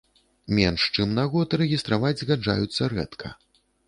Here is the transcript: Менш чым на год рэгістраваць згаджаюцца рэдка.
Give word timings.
Менш 0.59 0.85
чым 0.95 1.11
на 1.19 1.25
год 1.33 1.53
рэгістраваць 1.63 2.13
згаджаюцца 2.21 2.89
рэдка. 2.95 3.27